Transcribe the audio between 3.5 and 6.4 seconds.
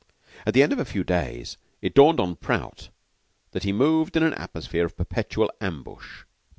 that he moved in an atmosphere of perpetual ambush.